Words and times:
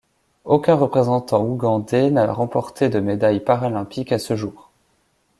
Aucun 0.45 0.73
représentant 0.73 1.43
ougandais 1.45 2.09
n'a 2.09 2.33
remporté 2.33 2.89
de 2.89 2.99
médaille 2.99 3.39
paralympique 3.39 4.11
à 4.11 4.17
ce 4.17 4.35
jour. 4.35 4.71